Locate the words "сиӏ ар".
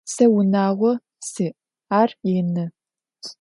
1.29-2.09